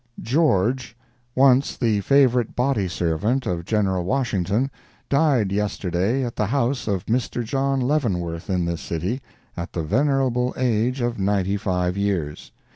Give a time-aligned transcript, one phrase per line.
[0.23, 0.97] "George,
[1.35, 4.71] once the favorite body servant of General Washington,
[5.09, 7.43] died yesterday at the house of Mr.
[7.43, 9.21] John Leavenworth in this city,
[9.55, 12.51] at the venerable age of 95 years.